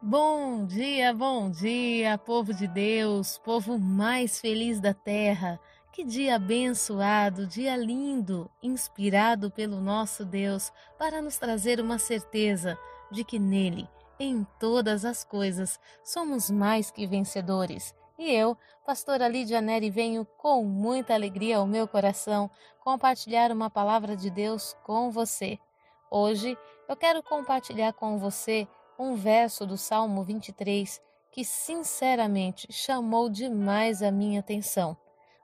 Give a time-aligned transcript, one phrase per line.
[0.00, 5.58] Bom dia, bom dia, povo de Deus, povo mais feliz da terra.
[5.92, 12.78] Que dia abençoado, dia lindo, inspirado pelo nosso Deus para nos trazer uma certeza
[13.10, 13.88] de que nele,
[14.20, 17.92] em todas as coisas, somos mais que vencedores.
[18.16, 18.56] E eu,
[18.86, 22.48] pastora Lídia Neri, venho com muita alegria ao meu coração
[22.84, 25.58] compartilhar uma palavra de Deus com você.
[26.08, 26.56] Hoje
[26.88, 28.68] eu quero compartilhar com você
[28.98, 34.96] um verso do Salmo 23 que sinceramente chamou demais a minha atenção.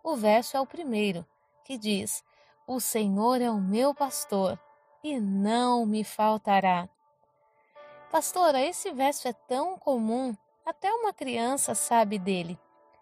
[0.03, 1.25] O verso é o primeiro,
[1.65, 2.25] que diz:
[2.67, 4.59] O Senhor é o meu pastor
[5.03, 6.89] e não me faltará.
[8.11, 12.59] Pastora, esse verso é tão comum, até uma criança sabe dele.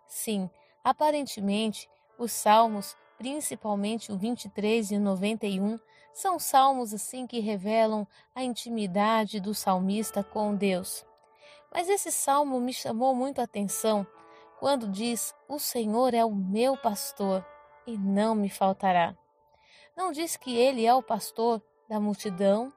[0.07, 0.51] Sim,
[0.82, 1.88] aparentemente,
[2.19, 5.78] os salmos, principalmente o 23 e o 91,
[6.12, 8.04] são salmos assim que revelam
[8.34, 11.06] a intimidade do salmista com Deus.
[11.72, 14.04] Mas esse salmo me chamou muito a atenção
[14.59, 17.46] quando diz: O Senhor é o meu pastor
[17.87, 19.16] e não me faltará.
[19.96, 22.73] Não diz que ele é o pastor da multidão,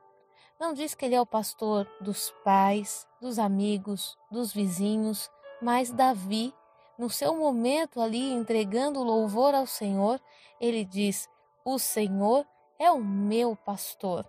[0.60, 5.28] não diz que ele é o pastor dos pais, dos amigos, dos vizinhos,
[5.60, 6.54] mas Davi,
[6.98, 10.20] no seu momento ali entregando louvor ao Senhor,
[10.60, 11.30] ele diz:
[11.64, 12.46] O Senhor
[12.80, 14.26] é o meu pastor.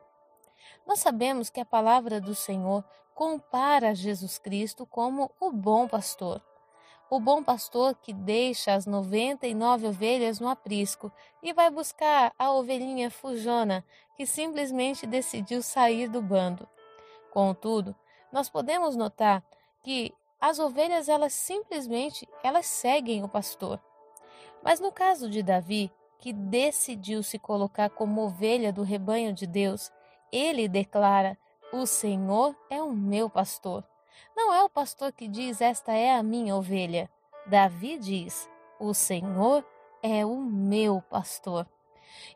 [0.86, 6.42] Nós sabemos que a palavra do Senhor compara Jesus Cristo como o bom pastor.
[7.08, 13.10] O bom pastor que deixa as 99 ovelhas no aprisco e vai buscar a ovelhinha
[13.10, 13.84] fujona
[14.16, 16.68] que simplesmente decidiu sair do bando.
[17.32, 17.94] Contudo,
[18.32, 19.44] nós podemos notar
[19.82, 23.80] que as ovelhas elas simplesmente elas seguem o pastor.
[24.62, 29.92] Mas no caso de Davi, que decidiu se colocar como ovelha do rebanho de Deus,
[30.32, 31.38] ele declara:
[31.72, 33.84] O Senhor é o meu pastor.
[34.34, 37.10] Não é o pastor que diz: Esta é a minha ovelha.
[37.46, 38.48] Davi diz:
[38.78, 39.64] O Senhor
[40.02, 41.66] é o meu pastor.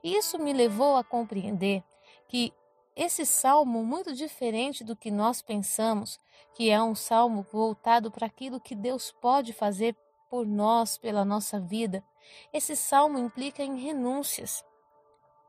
[0.03, 1.83] Isso me levou a compreender
[2.29, 2.53] que
[2.97, 6.19] esse salmo, muito diferente do que nós pensamos,
[6.55, 9.97] que é um salmo voltado para aquilo que Deus pode fazer
[10.29, 12.05] por nós, pela nossa vida,
[12.53, 14.65] esse salmo implica em renúncias.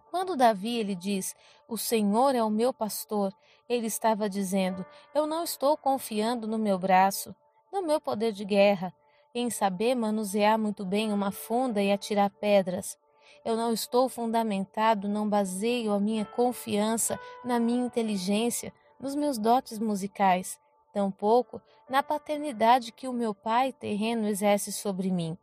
[0.09, 1.35] Quando Davi ele diz:
[1.67, 3.33] "O Senhor é o meu pastor",
[3.69, 7.35] ele estava dizendo: "Eu não estou confiando no meu braço,
[7.71, 8.93] no meu poder de guerra,
[9.33, 12.97] em saber manusear muito bem uma funda e atirar pedras.
[13.43, 19.79] Eu não estou fundamentado, não baseio a minha confiança na minha inteligência, nos meus dotes
[19.79, 20.59] musicais,
[20.93, 21.59] tampouco
[21.89, 25.35] na paternidade que o meu pai terreno exerce sobre mim.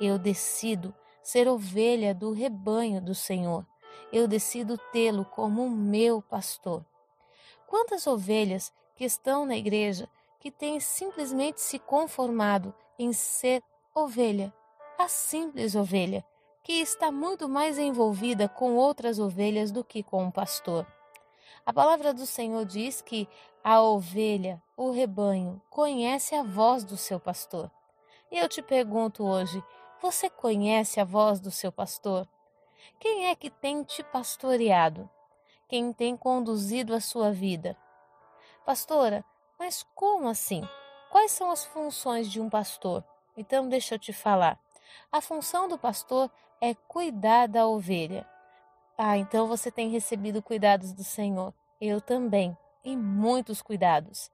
[0.00, 3.66] Eu decido ser ovelha do rebanho do Senhor.
[4.12, 6.84] Eu decido tê-lo como meu pastor.
[7.66, 10.08] Quantas ovelhas que estão na igreja
[10.38, 13.62] que têm simplesmente se conformado em ser
[13.94, 14.52] ovelha,
[14.98, 16.24] a simples ovelha,
[16.62, 20.86] que está muito mais envolvida com outras ovelhas do que com o pastor.
[21.66, 23.28] A palavra do Senhor diz que
[23.62, 27.70] a ovelha, o rebanho, conhece a voz do seu pastor.
[28.30, 29.62] E eu te pergunto hoje:
[30.00, 32.28] você conhece a voz do seu pastor?
[32.98, 35.08] Quem é que tem te pastoreado?
[35.68, 37.76] Quem tem conduzido a sua vida?
[38.64, 39.24] Pastora,
[39.58, 40.66] mas como assim?
[41.10, 43.04] Quais são as funções de um pastor?
[43.36, 44.58] Então, deixa eu te falar.
[45.10, 46.30] A função do pastor
[46.62, 48.24] é cuidar da ovelha.
[48.96, 51.52] Ah, então você tem recebido cuidados do Senhor.
[51.80, 54.30] Eu também, e muitos cuidados.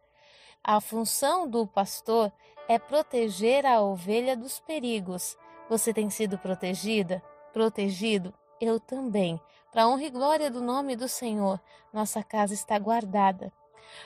[0.62, 2.31] A função do pastor
[2.69, 5.38] é proteger a ovelha dos perigos,
[5.71, 7.22] você tem sido protegida?
[7.50, 8.34] Protegido?
[8.61, 9.41] Eu também.
[9.72, 11.59] Para honra e glória do nome do Senhor,
[11.91, 13.50] nossa casa está guardada.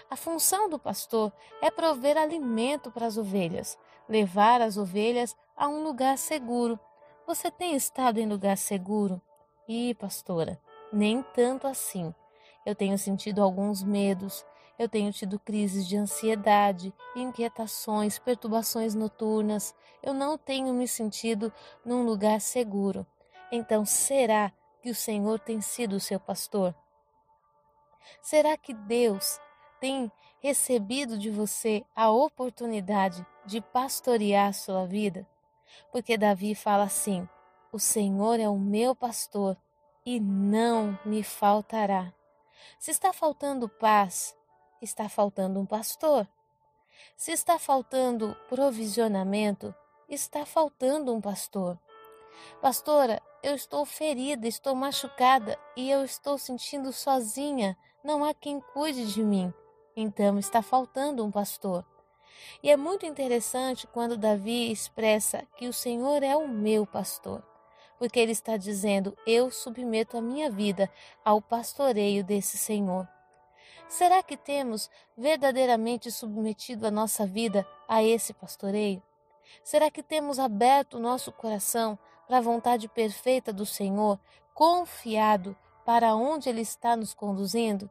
[0.09, 3.77] A função do pastor é prover alimento para as ovelhas,
[4.09, 6.79] levar as ovelhas a um lugar seguro.
[7.27, 9.23] Você tem estado em lugar seguro?
[9.69, 10.61] Ih, pastora,
[10.93, 12.13] nem tanto assim.
[12.67, 14.45] Eu tenho sentido alguns medos,
[14.77, 19.73] eu tenho tido crises de ansiedade, inquietações, perturbações noturnas.
[20.03, 21.53] Eu não tenho me sentido
[21.85, 23.07] num lugar seguro.
[23.53, 24.53] Então, será
[24.83, 26.75] que o Senhor tem sido o seu pastor?
[28.21, 29.39] Será que Deus
[29.81, 30.11] tem
[30.41, 35.27] recebido de você a oportunidade de pastorear sua vida?
[35.91, 37.29] Porque Davi fala assim:
[37.73, 39.57] O Senhor é o meu pastor
[40.05, 42.13] e não me faltará.
[42.79, 44.37] Se está faltando paz,
[44.81, 46.27] está faltando um pastor.
[47.17, 49.75] Se está faltando provisionamento,
[50.09, 51.79] está faltando um pastor.
[52.61, 59.13] Pastora, eu estou ferida, estou machucada e eu estou sentindo sozinha, não há quem cuide
[59.13, 59.53] de mim.
[59.97, 61.85] Então está faltando um pastor.
[62.63, 67.43] E é muito interessante quando Davi expressa que o Senhor é o meu pastor,
[67.99, 70.91] porque ele está dizendo: Eu submeto a minha vida
[71.25, 73.09] ao pastoreio desse Senhor.
[73.89, 79.03] Será que temos verdadeiramente submetido a nossa vida a esse pastoreio?
[79.63, 84.19] Será que temos aberto o nosso coração para a vontade perfeita do Senhor,
[84.55, 85.55] confiado
[85.85, 87.91] para onde Ele está nos conduzindo?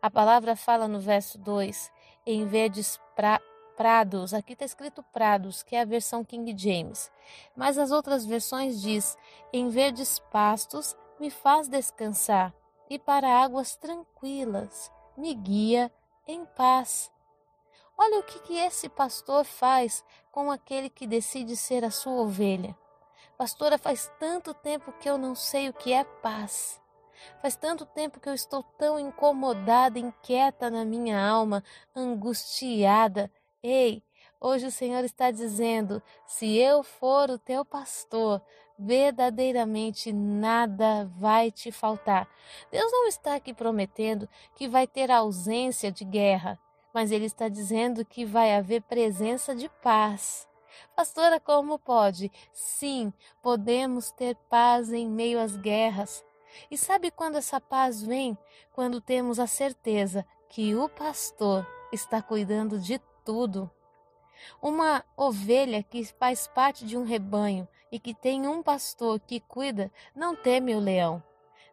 [0.00, 1.90] A palavra fala no verso 2:
[2.30, 3.40] em verdes pra,
[3.74, 7.10] prados, aqui está escrito prados, que é a versão King James,
[7.56, 9.16] mas as outras versões diz:
[9.50, 12.52] em verdes pastos me faz descansar,
[12.90, 15.90] e para águas tranquilas me guia
[16.26, 17.10] em paz.
[17.96, 22.76] Olha o que, que esse pastor faz com aquele que decide ser a sua ovelha.
[23.38, 26.78] Pastora, faz tanto tempo que eu não sei o que é paz.
[27.40, 31.62] Faz tanto tempo que eu estou tão incomodada, inquieta na minha alma,
[31.94, 33.30] angustiada.
[33.62, 34.02] Ei,
[34.40, 38.42] hoje o Senhor está dizendo: se eu for o teu pastor,
[38.78, 42.28] verdadeiramente nada vai te faltar.
[42.70, 46.58] Deus não está aqui prometendo que vai ter ausência de guerra,
[46.94, 50.48] mas Ele está dizendo que vai haver presença de paz.
[50.94, 52.30] Pastora, como pode?
[52.52, 53.12] Sim,
[53.42, 56.24] podemos ter paz em meio às guerras.
[56.70, 58.36] E sabe quando essa paz vem?
[58.72, 63.70] Quando temos a certeza que o pastor está cuidando de tudo.
[64.62, 69.90] Uma ovelha que faz parte de um rebanho e que tem um pastor que cuida
[70.14, 71.22] não teme o leão,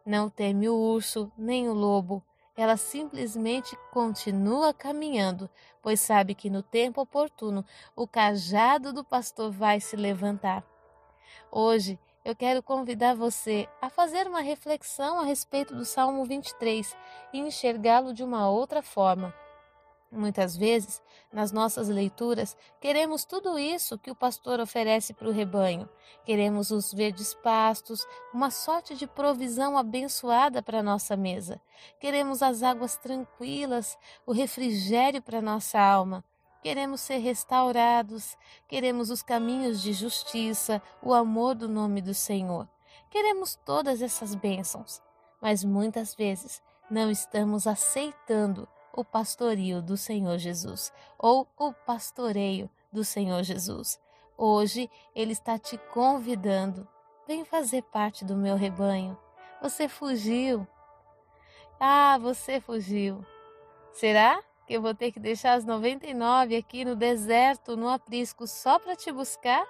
[0.04, 2.22] não teme o urso nem o lobo.
[2.56, 5.48] Ela simplesmente continua caminhando,
[5.82, 10.64] pois sabe que no tempo oportuno o cajado do pastor vai se levantar.
[11.52, 16.96] Hoje eu quero convidar você a fazer uma reflexão a respeito do Salmo 23
[17.32, 19.32] e enxergá-lo de uma outra forma.
[20.10, 21.00] Muitas vezes,
[21.32, 25.88] nas nossas leituras, queremos tudo isso que o pastor oferece para o rebanho.
[26.24, 31.60] Queremos os verdes pastos, uma sorte de provisão abençoada para nossa mesa.
[32.00, 33.96] Queremos as águas tranquilas,
[34.26, 36.24] o refrigério para nossa alma.
[36.66, 38.36] Queremos ser restaurados,
[38.66, 42.68] queremos os caminhos de justiça, o amor do nome do Senhor.
[43.08, 45.00] Queremos todas essas bênçãos,
[45.40, 46.60] mas muitas vezes
[46.90, 54.00] não estamos aceitando o pastorio do Senhor Jesus ou o pastoreio do Senhor Jesus.
[54.36, 56.88] Hoje ele está te convidando.
[57.28, 59.16] Vem fazer parte do meu rebanho.
[59.62, 60.66] Você fugiu.
[61.78, 63.24] Ah, você fugiu.
[63.92, 68.78] Será que eu vou ter que deixar as 99 aqui no deserto, no aprisco, só
[68.78, 69.64] para te buscar?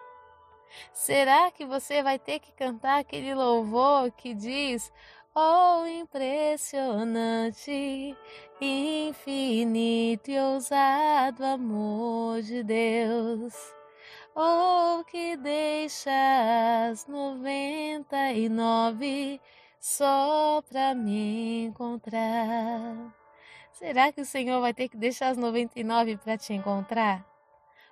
[0.93, 4.93] Será que você vai ter que cantar aquele louvor que diz:
[5.35, 8.17] Oh, impressionante,
[8.61, 13.55] infinito e ousado amor de Deus.
[14.35, 19.41] Oh, que deixas noventa e nove
[19.79, 23.26] só para me encontrar.
[23.79, 27.23] Será que o Senhor vai ter que deixar as noventa e nove para te encontrar?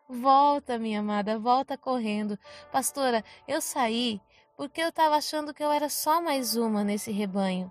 [0.09, 2.39] Volta, minha amada, volta correndo.
[2.73, 4.19] Pastora, eu saí
[4.57, 7.71] porque eu estava achando que eu era só mais uma nesse rebanho.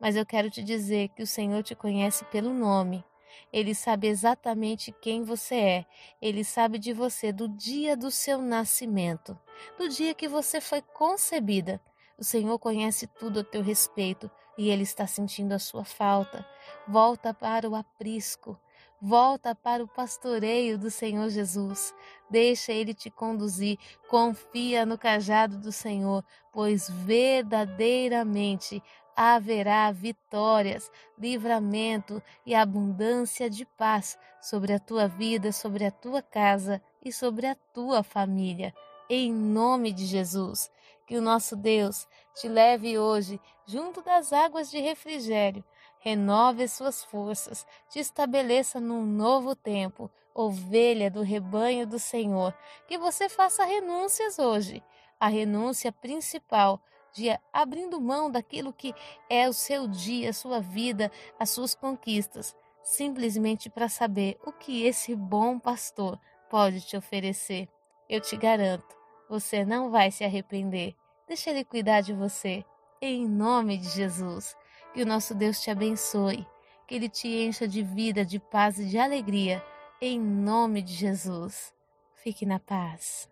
[0.00, 3.04] Mas eu quero te dizer que o Senhor te conhece pelo nome.
[3.52, 5.86] Ele sabe exatamente quem você é.
[6.20, 9.38] Ele sabe de você do dia do seu nascimento,
[9.76, 11.78] do dia que você foi concebida.
[12.20, 16.46] O Senhor conhece tudo a teu respeito e ele está sentindo a sua falta.
[16.86, 18.60] Volta para o aprisco.
[19.00, 21.94] Volta para o pastoreio do Senhor Jesus.
[22.28, 23.78] Deixa ele te conduzir.
[24.06, 26.22] Confia no cajado do Senhor,
[26.52, 28.82] pois verdadeiramente
[29.16, 36.82] haverá vitórias, livramento e abundância de paz sobre a tua vida, sobre a tua casa
[37.02, 38.74] e sobre a tua família.
[39.08, 40.70] Em nome de Jesus,
[41.10, 45.64] que o nosso Deus te leve hoje junto das águas de refrigério
[45.98, 52.56] renove as suas forças, te estabeleça num novo tempo, ovelha do rebanho do Senhor.
[52.86, 54.84] Que você faça renúncias hoje,
[55.18, 56.80] a renúncia principal
[57.12, 58.94] de abrindo mão daquilo que
[59.28, 64.86] é o seu dia, a sua vida, as suas conquistas, simplesmente para saber o que
[64.86, 67.68] esse bom pastor pode te oferecer.
[68.08, 68.99] Eu te garanto,
[69.30, 70.96] você não vai se arrepender.
[71.28, 72.64] Deixa ele cuidar de você.
[73.00, 74.56] Em nome de Jesus.
[74.92, 76.44] Que o nosso Deus te abençoe,
[76.84, 79.62] que Ele te encha de vida, de paz e de alegria,
[80.00, 81.72] em nome de Jesus.
[82.16, 83.29] Fique na paz.